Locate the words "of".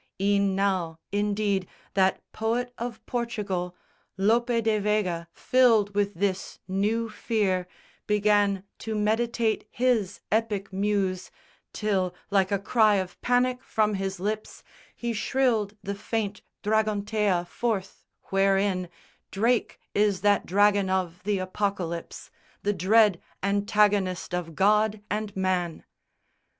2.79-3.05, 12.95-13.21, 20.89-21.21, 24.33-24.55